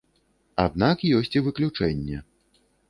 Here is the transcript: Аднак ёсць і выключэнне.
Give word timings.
Аднак 0.63 1.05
ёсць 1.21 1.31
і 1.39 1.45
выключэнне. 1.51 2.25